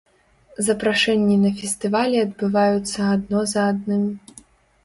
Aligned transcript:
Запрашэнні 0.67 1.37
на 1.43 1.51
фестывалі 1.59 2.17
адбываюцца 2.25 2.99
адно 3.15 3.45
за 3.53 3.67
адным. 3.75 4.03